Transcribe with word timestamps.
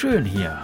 schön 0.00 0.24
hier. 0.24 0.58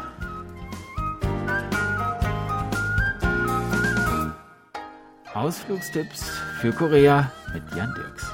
Ausflugstipps 5.34 6.30
für 6.58 6.72
Korea 6.72 7.30
mit 7.52 7.62
Jan 7.76 7.94
Dirks. 7.94 8.32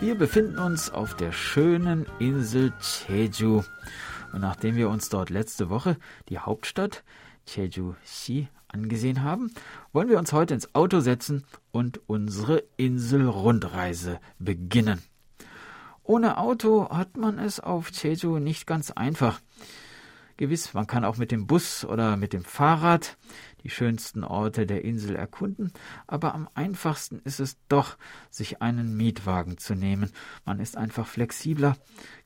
Wir 0.00 0.14
befinden 0.14 0.60
uns 0.60 0.88
auf 0.90 1.16
der 1.16 1.32
schönen 1.32 2.06
Insel 2.20 2.72
Jeju. 3.08 3.64
Und 4.32 4.40
nachdem 4.40 4.76
wir 4.76 4.88
uns 4.88 5.08
dort 5.08 5.30
letzte 5.30 5.68
Woche 5.68 5.96
die 6.28 6.38
Hauptstadt 6.38 7.02
Jeju-si 7.46 8.48
angesehen 8.68 9.22
haben, 9.22 9.52
wollen 9.92 10.08
wir 10.08 10.18
uns 10.18 10.32
heute 10.32 10.54
ins 10.54 10.74
Auto 10.74 11.00
setzen 11.00 11.44
und 11.70 12.00
unsere 12.08 12.64
Inselrundreise 12.76 14.20
beginnen. 14.38 15.02
Ohne 16.02 16.38
Auto 16.38 16.88
hat 16.90 17.16
man 17.16 17.38
es 17.38 17.60
auf 17.60 17.90
Jeju 17.90 18.38
nicht 18.38 18.66
ganz 18.66 18.90
einfach. 18.90 19.40
Gewiss, 20.36 20.74
man 20.74 20.86
kann 20.86 21.04
auch 21.04 21.18
mit 21.18 21.30
dem 21.30 21.46
Bus 21.46 21.84
oder 21.84 22.16
mit 22.16 22.32
dem 22.32 22.42
Fahrrad 22.42 23.16
die 23.62 23.70
schönsten 23.70 24.24
Orte 24.24 24.66
der 24.66 24.84
Insel 24.84 25.14
erkunden, 25.14 25.72
aber 26.08 26.34
am 26.34 26.48
einfachsten 26.54 27.20
ist 27.20 27.38
es 27.38 27.58
doch, 27.68 27.96
sich 28.30 28.60
einen 28.60 28.96
Mietwagen 28.96 29.58
zu 29.58 29.74
nehmen. 29.74 30.10
Man 30.44 30.58
ist 30.58 30.76
einfach 30.76 31.06
flexibler, 31.06 31.76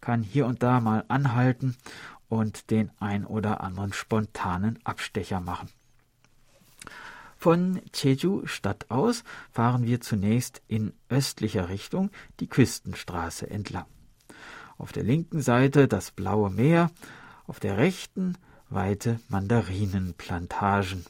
kann 0.01 0.23
hier 0.23 0.46
und 0.46 0.62
da 0.62 0.80
mal 0.80 1.05
anhalten 1.09 1.77
und 2.29 2.71
den 2.71 2.91
ein 2.98 3.25
oder 3.25 3.61
anderen 3.61 3.93
spontanen 3.93 4.79
Abstecher 4.85 5.41
machen. 5.41 5.69
Von 7.37 7.80
Jeju 7.95 8.46
Stadt 8.46 8.91
aus 8.91 9.23
fahren 9.52 9.85
wir 9.85 10.01
zunächst 10.01 10.63
in 10.69 10.93
östlicher 11.09 11.69
Richtung 11.69 12.10
die 12.41 12.49
Küstenstraße 12.49 13.49
entlang. 13.49 13.87
Auf 14.79 14.93
der 14.93 15.04
linken 15.04 15.41
Seite 15.41 15.87
das 15.87 16.10
blaue 16.10 16.51
Meer, 16.51 16.91
auf 17.47 17.60
der 17.60 17.77
rechten 17.77 18.37
weite 18.69 19.21
Mandarinenplantagen. 19.29 21.04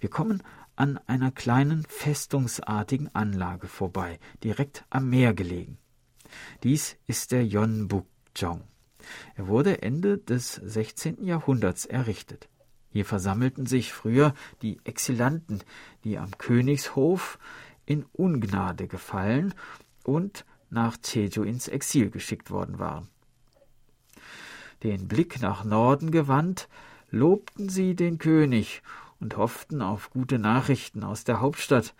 Wir 0.00 0.10
kommen 0.10 0.42
an 0.76 0.98
einer 1.06 1.32
kleinen 1.32 1.84
festungsartigen 1.88 3.14
Anlage 3.14 3.68
vorbei, 3.68 4.18
direkt 4.44 4.84
am 4.90 5.08
Meer 5.08 5.34
gelegen. 5.34 5.78
Dies 6.62 6.96
ist 7.06 7.32
der 7.32 7.44
Yeonbukjong. 7.44 8.62
Er 9.36 9.46
wurde 9.48 9.82
Ende 9.82 10.18
des 10.18 10.54
16. 10.54 11.24
Jahrhunderts 11.24 11.86
errichtet. 11.86 12.48
Hier 12.90 13.04
versammelten 13.04 13.66
sich 13.66 13.92
früher 13.92 14.34
die 14.62 14.80
Exilanten, 14.84 15.62
die 16.04 16.18
am 16.18 16.36
Königshof 16.38 17.38
in 17.86 18.04
Ungnade 18.12 18.88
gefallen 18.88 19.54
und 20.04 20.44
nach 20.70 20.96
Jeju 21.04 21.42
ins 21.42 21.68
Exil 21.68 22.10
geschickt 22.10 22.50
worden 22.50 22.78
waren. 22.78 23.08
Den 24.82 25.08
Blick 25.08 25.40
nach 25.40 25.64
Norden 25.64 26.10
gewandt, 26.10 26.68
lobten 27.10 27.68
sie 27.68 27.94
den 27.94 28.18
König 28.18 28.82
und 29.20 29.36
hofften 29.36 29.82
auf 29.82 30.10
gute 30.10 30.38
Nachrichten 30.38 31.02
aus 31.02 31.24
der 31.24 31.40
Hauptstadt 31.40 31.94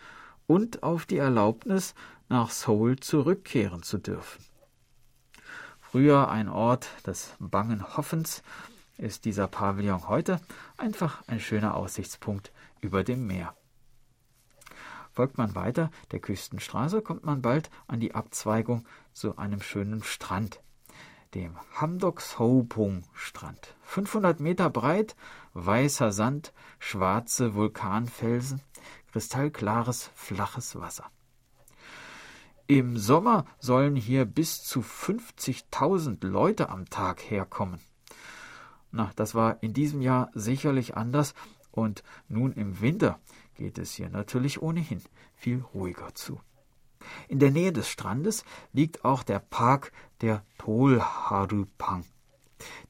und 0.47 0.83
auf 0.83 1.07
die 1.07 1.17
Erlaubnis, 1.17 1.95
nach 2.29 2.51
Seoul 2.51 2.97
zurückkehren 2.97 3.83
zu 3.83 3.99
dürfen. 3.99 4.45
Früher 5.91 6.29
ein 6.29 6.51
Ort 6.51 6.91
des 7.07 7.35
bangen 7.39 7.97
Hoffens, 7.97 8.43
ist 8.99 9.25
dieser 9.25 9.49
Pavillon 9.49 10.07
heute 10.07 10.39
einfach 10.77 11.27
ein 11.29 11.41
schöner 11.41 11.75
Aussichtspunkt 11.77 12.53
über 12.83 13.05
dem 13.05 13.27
Meer. 13.27 13.57
Folgt 15.15 15.39
man 15.39 15.55
weiter 15.55 15.91
der 16.11 16.21
Küstenstraße, 16.21 17.01
kommt 17.01 17.25
man 17.25 17.41
bald 17.41 17.71
an 17.87 18.01
die 18.01 18.15
Abzweigung 18.15 18.87
zu 19.15 19.39
einem 19.39 19.63
schönen 19.63 20.03
Strand, 20.03 20.61
dem 21.35 21.57
Hamdok 21.73 22.21
Sopung 22.21 23.05
Strand. 23.15 23.75
500 23.85 24.41
Meter 24.41 24.69
breit, 24.69 25.17
weißer 25.55 26.13
Sand, 26.13 26.53
schwarze 26.79 27.55
Vulkanfelsen, 27.55 28.61
kristallklares, 29.11 30.11
flaches 30.15 30.79
Wasser. 30.79 31.11
Im 32.71 32.99
Sommer 32.99 33.47
sollen 33.59 33.97
hier 33.97 34.27
bis 34.27 34.63
zu 34.63 34.81
50.000 34.81 36.27
Leute 36.27 36.69
am 36.69 36.85
Tag 36.91 37.23
herkommen. 37.23 37.81
Na, 38.91 39.11
das 39.17 39.35
war 39.35 39.63
in 39.63 39.73
diesem 39.73 40.03
Jahr 40.03 40.31
sicherlich 40.35 40.95
anders 40.95 41.33
und 41.71 42.03
nun 42.29 42.53
im 42.53 42.83
Winter 42.83 43.21
geht 43.55 43.79
es 43.79 43.95
hier 43.95 44.11
natürlich 44.11 44.61
ohnehin 44.61 45.01
viel 45.35 45.65
ruhiger 45.73 46.15
zu. 46.15 46.43
In 47.27 47.39
der 47.39 47.53
Nähe 47.53 47.73
des 47.73 47.89
Strandes 47.89 48.45
liegt 48.75 49.03
auch 49.03 49.23
der 49.23 49.39
Park 49.39 49.91
der 50.21 50.45
Tolharupang. 50.59 52.05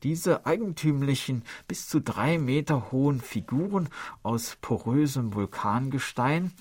Diese 0.03 0.47
eigentümlichen, 0.47 1.45
bis 1.67 1.89
zu 1.89 2.01
drei 2.01 2.39
Meter 2.39 2.91
hohen 2.91 3.21
Figuren 3.21 3.89
aus 4.23 4.57
porösem 4.61 5.35
Vulkangestein, 5.35 6.53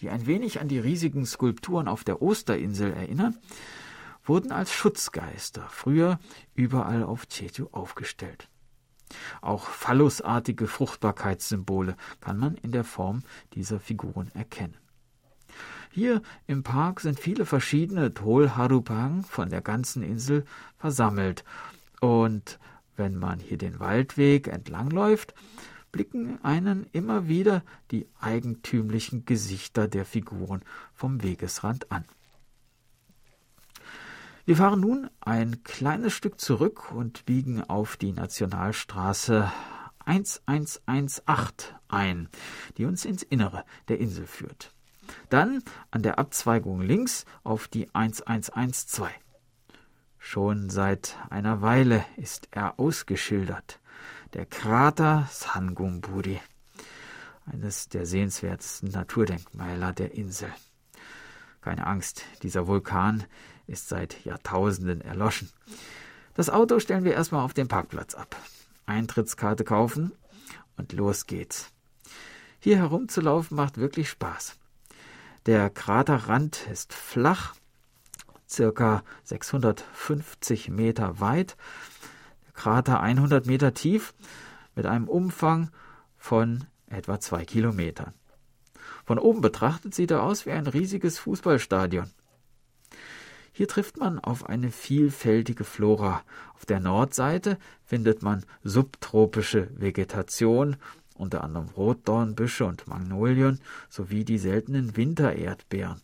die 0.00 0.10
ein 0.10 0.26
wenig 0.26 0.60
an 0.60 0.68
die 0.68 0.78
riesigen 0.78 1.26
Skulpturen 1.26 1.88
auf 1.88 2.04
der 2.04 2.22
Osterinsel 2.22 2.92
erinnern, 2.92 3.36
wurden 4.24 4.52
als 4.52 4.72
Schutzgeister 4.72 5.66
früher 5.70 6.18
überall 6.54 7.02
auf 7.02 7.26
Jeju 7.30 7.68
aufgestellt. 7.72 8.48
Auch 9.40 9.66
phallusartige 9.66 10.66
Fruchtbarkeitssymbole 10.66 11.96
kann 12.20 12.38
man 12.38 12.54
in 12.56 12.72
der 12.72 12.84
Form 12.84 13.22
dieser 13.54 13.80
Figuren 13.80 14.30
erkennen. 14.34 14.76
Hier 15.90 16.22
im 16.46 16.62
Park 16.62 17.00
sind 17.00 17.18
viele 17.18 17.44
verschiedene 17.44 18.14
Tolharupang 18.14 19.24
von 19.24 19.50
der 19.50 19.60
ganzen 19.60 20.04
Insel 20.04 20.44
versammelt. 20.76 21.42
Und 22.00 22.60
wenn 22.96 23.16
man 23.16 23.40
hier 23.40 23.58
den 23.58 23.80
Waldweg 23.80 24.46
entlangläuft, 24.46 25.34
blicken 25.92 26.42
einen 26.44 26.86
immer 26.92 27.28
wieder 27.28 27.62
die 27.90 28.06
eigentümlichen 28.20 29.24
Gesichter 29.24 29.88
der 29.88 30.04
Figuren 30.04 30.62
vom 30.92 31.22
Wegesrand 31.22 31.90
an. 31.90 32.04
Wir 34.44 34.56
fahren 34.56 34.80
nun 34.80 35.10
ein 35.20 35.62
kleines 35.62 36.12
Stück 36.12 36.40
zurück 36.40 36.92
und 36.92 37.24
biegen 37.26 37.62
auf 37.62 37.96
die 37.96 38.12
Nationalstraße 38.12 39.52
1118 40.04 41.74
ein, 41.88 42.28
die 42.76 42.84
uns 42.84 43.04
ins 43.04 43.22
Innere 43.22 43.64
der 43.88 44.00
Insel 44.00 44.26
führt. 44.26 44.72
Dann 45.28 45.62
an 45.90 46.02
der 46.02 46.18
Abzweigung 46.18 46.80
links 46.80 47.24
auf 47.44 47.68
die 47.68 47.94
1112. 47.94 49.10
Schon 50.18 50.68
seit 50.68 51.16
einer 51.30 51.62
Weile 51.62 52.04
ist 52.16 52.48
er 52.50 52.78
ausgeschildert. 52.78 53.80
Der 54.32 54.46
Krater 54.46 55.28
Sangumburi, 55.32 56.40
eines 57.46 57.88
der 57.88 58.06
sehenswertesten 58.06 58.90
Naturdenkmäler 58.90 59.92
der 59.92 60.14
Insel. 60.14 60.52
Keine 61.60 61.84
Angst, 61.84 62.22
dieser 62.44 62.68
Vulkan 62.68 63.24
ist 63.66 63.88
seit 63.88 64.24
Jahrtausenden 64.24 65.00
erloschen. 65.00 65.50
Das 66.34 66.48
Auto 66.48 66.78
stellen 66.78 67.02
wir 67.02 67.14
erstmal 67.14 67.44
auf 67.44 67.54
den 67.54 67.66
Parkplatz 67.66 68.14
ab. 68.14 68.36
Eintrittskarte 68.86 69.64
kaufen 69.64 70.12
und 70.76 70.92
los 70.92 71.26
geht's. 71.26 71.72
Hier 72.60 72.76
herumzulaufen 72.76 73.56
macht 73.56 73.78
wirklich 73.78 74.08
Spaß. 74.10 74.56
Der 75.46 75.70
Kraterrand 75.70 76.68
ist 76.70 76.94
flach, 76.94 77.54
circa 78.48 79.02
650 79.24 80.68
Meter 80.68 81.18
weit, 81.18 81.56
Krater 82.60 83.00
100 83.00 83.46
Meter 83.46 83.72
tief, 83.72 84.12
mit 84.76 84.84
einem 84.84 85.08
Umfang 85.08 85.70
von 86.18 86.64
etwa 86.90 87.18
zwei 87.18 87.46
Kilometern. 87.46 88.12
Von 89.06 89.18
oben 89.18 89.40
betrachtet 89.40 89.94
sieht 89.94 90.10
er 90.10 90.22
aus 90.22 90.44
wie 90.44 90.50
ein 90.50 90.66
riesiges 90.66 91.18
Fußballstadion. 91.20 92.10
Hier 93.52 93.66
trifft 93.66 93.96
man 93.96 94.18
auf 94.18 94.44
eine 94.44 94.70
vielfältige 94.70 95.64
Flora. 95.64 96.22
Auf 96.54 96.66
der 96.66 96.80
Nordseite 96.80 97.56
findet 97.86 98.22
man 98.22 98.44
subtropische 98.62 99.70
Vegetation, 99.80 100.76
unter 101.14 101.42
anderem 101.42 101.70
Rotdornbüsche 101.70 102.66
und 102.66 102.86
Magnolien 102.86 103.58
sowie 103.88 104.26
die 104.26 104.36
seltenen 104.36 104.98
Wintererdbeeren. 104.98 106.02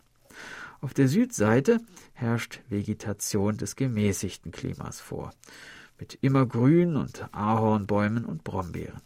Auf 0.80 0.94
der 0.94 1.08
Südseite 1.08 1.80
herrscht 2.14 2.60
Vegetation 2.70 3.58
des 3.58 3.76
gemäßigten 3.76 4.52
Klimas 4.52 5.00
vor, 5.00 5.34
mit 5.98 6.18
Immergrün 6.20 6.96
und 6.96 7.28
Ahornbäumen 7.32 8.24
und 8.24 8.44
Brombeeren. 8.44 9.02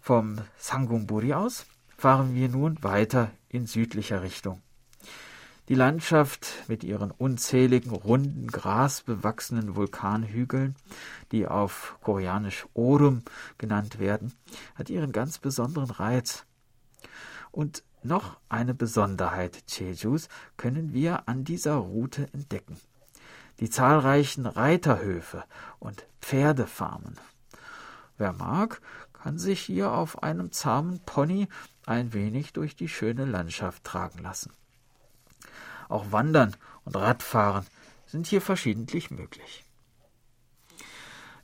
Vom 0.00 0.40
Sangumburi 0.56 1.34
aus 1.34 1.66
fahren 1.96 2.34
wir 2.34 2.48
nun 2.48 2.82
weiter 2.82 3.30
in 3.48 3.66
südlicher 3.66 4.22
Richtung. 4.22 4.62
Die 5.68 5.74
Landschaft 5.74 6.64
mit 6.66 6.82
ihren 6.82 7.12
unzähligen, 7.12 7.92
runden, 7.92 8.48
grasbewachsenen 8.48 9.76
Vulkanhügeln, 9.76 10.74
die 11.30 11.46
auf 11.46 11.98
koreanisch 12.02 12.66
Orum 12.74 13.22
genannt 13.58 14.00
werden, 14.00 14.32
hat 14.74 14.90
ihren 14.90 15.12
ganz 15.12 15.38
besonderen 15.38 15.90
Reiz. 15.90 16.44
Und 17.52 17.84
Noch 18.04 18.38
eine 18.48 18.74
Besonderheit 18.74 19.62
Jejus 19.68 20.28
können 20.56 20.92
wir 20.92 21.28
an 21.28 21.44
dieser 21.44 21.76
Route 21.76 22.26
entdecken. 22.32 22.76
Die 23.60 23.70
zahlreichen 23.70 24.46
Reiterhöfe 24.46 25.44
und 25.78 26.06
Pferdefarmen. 26.20 27.18
Wer 28.18 28.32
mag, 28.32 28.80
kann 29.12 29.38
sich 29.38 29.60
hier 29.60 29.92
auf 29.92 30.22
einem 30.22 30.52
zahmen 30.52 31.00
Pony 31.06 31.48
ein 31.86 32.12
wenig 32.12 32.52
durch 32.52 32.76
die 32.76 32.88
schöne 32.88 33.24
Landschaft 33.24 33.84
tragen 33.84 34.20
lassen. 34.22 34.52
Auch 35.88 36.10
Wandern 36.10 36.56
und 36.84 36.96
Radfahren 36.96 37.66
sind 38.06 38.26
hier 38.26 38.40
verschiedentlich 38.40 39.10
möglich. 39.10 39.64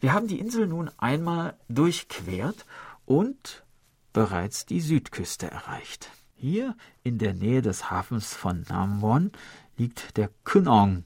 Wir 0.00 0.12
haben 0.12 0.28
die 0.28 0.38
Insel 0.38 0.66
nun 0.66 0.90
einmal 0.96 1.56
durchquert 1.68 2.64
und 3.04 3.64
bereits 4.12 4.66
die 4.66 4.80
Südküste 4.80 5.50
erreicht. 5.50 6.10
Hier 6.34 6.76
in 7.02 7.18
der 7.18 7.34
Nähe 7.34 7.62
des 7.62 7.90
Hafens 7.90 8.34
von 8.34 8.64
Namwon 8.68 9.32
liegt 9.76 10.16
der 10.16 10.30
Kunong, 10.44 11.04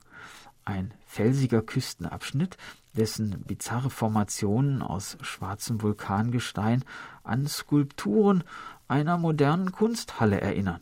ein 0.65 0.93
felsiger 1.07 1.63
Küstenabschnitt, 1.63 2.57
dessen 2.95 3.43
bizarre 3.45 3.91
Formationen 3.91 4.83
aus 4.83 5.17
schwarzem 5.23 5.83
Vulkangestein 5.83 6.85
an 7.25 7.47
Skulpturen 7.47 8.45
einer 8.89 9.19
modernen 9.19 9.73
Kunsthalle 9.73 10.41
erinnern. 10.41 10.81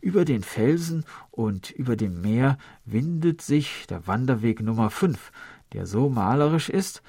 Über 0.00 0.24
den 0.24 0.42
Felsen 0.42 1.04
und 1.30 1.70
über 1.70 1.96
dem 1.96 2.20
Meer 2.20 2.58
windet 2.84 3.40
sich 3.40 3.86
der 3.86 4.06
Wanderweg 4.06 4.60
Nummer 4.60 4.90
5, 4.90 5.32
der 5.72 5.86
so 5.86 6.08
malerisch 6.08 6.68
ist, 6.68 7.02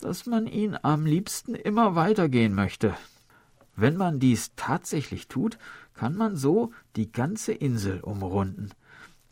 dass 0.00 0.26
man 0.26 0.46
ihn 0.46 0.76
am 0.80 1.06
liebsten 1.06 1.54
immer 1.54 1.94
weitergehen 1.94 2.54
möchte. 2.54 2.94
Wenn 3.74 3.96
man 3.96 4.20
dies 4.20 4.52
tatsächlich 4.56 5.28
tut, 5.28 5.58
kann 5.94 6.16
man 6.16 6.36
so 6.36 6.72
die 6.96 7.10
ganze 7.10 7.52
Insel 7.52 8.00
umrunden, 8.00 8.70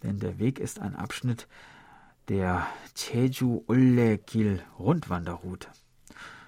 denn 0.05 0.21
der 0.21 0.39
Weg 0.39 0.61
ist 0.61 0.79
ein 0.81 0.95
Abschnitt 0.95 1.49
der 2.29 2.67
Jeju 2.97 3.65
Ullekil 3.67 4.63
Rundwanderroute, 4.79 5.69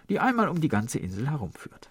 die 0.09 0.21
einmal 0.21 0.49
um 0.49 0.61
die 0.61 0.69
ganze 0.69 0.99
Insel 0.99 1.29
herumführt. 1.29 1.91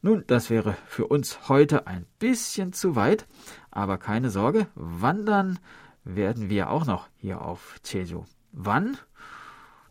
Nun, 0.00 0.24
das 0.26 0.50
wäre 0.50 0.76
für 0.86 1.06
uns 1.06 1.48
heute 1.48 1.86
ein 1.86 2.06
bisschen 2.18 2.72
zu 2.72 2.96
weit, 2.96 3.26
aber 3.70 3.98
keine 3.98 4.30
Sorge, 4.30 4.66
wandern 4.74 5.60
werden 6.02 6.50
wir 6.50 6.70
auch 6.70 6.86
noch 6.86 7.08
hier 7.16 7.40
auf 7.40 7.76
Jeju. 7.84 8.24
Wann? 8.50 8.98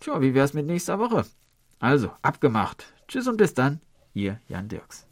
Tja, 0.01 0.19
wie 0.19 0.34
wär's 0.34 0.54
mit 0.54 0.66
nächster 0.66 1.00
Woche? 1.00 1.25
Also, 1.80 2.12
abgemacht. 2.22 2.94
Tschüss 3.07 3.27
und 3.27 3.38
bis 3.38 3.54
dann, 3.54 3.80
ihr 4.13 4.39
Jan 4.48 4.68
Dirks. 4.68 5.07